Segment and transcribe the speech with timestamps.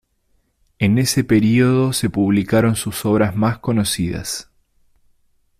[0.79, 4.49] En ese periodo se publicaron sus obras más conocidas.